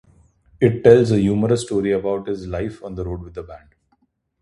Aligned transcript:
It 0.59 0.83
tells 0.83 1.11
a 1.11 1.19
humorous 1.19 1.61
story 1.61 1.91
about 1.91 2.27
his 2.27 2.47
life 2.47 2.83
on 2.83 2.95
the 2.95 3.05
road 3.05 3.21
with 3.21 3.35
the 3.35 3.43
band. 3.43 3.75